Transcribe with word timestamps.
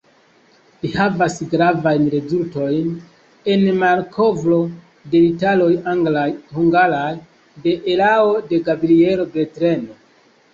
Li 0.83 0.89
havas 0.93 1.33
gravajn 1.49 2.07
rezultojn 2.13 2.95
en 3.55 3.65
malkovro 3.83 4.57
de 5.11 5.21
rilatoj 5.25 5.69
anglaj-hungaraj, 5.93 7.13
de 7.67 7.77
erao 7.97 8.35
de 8.49 8.63
Gabrielo 8.73 9.29
Bethlen. 9.39 9.87